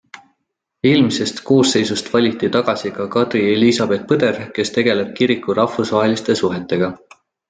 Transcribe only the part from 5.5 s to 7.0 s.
rahvusvaheliste suhetega.